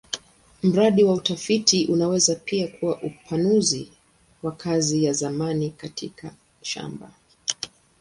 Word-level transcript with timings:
Mradi 0.63 1.03
wa 1.03 1.13
utafiti 1.13 1.85
unaweza 1.85 2.35
pia 2.35 2.67
kuwa 2.67 3.01
upanuzi 3.01 3.91
wa 4.43 4.51
kazi 4.51 5.03
ya 5.03 5.13
zamani 5.13 5.69
katika 5.69 6.33
shamba. 6.61 7.11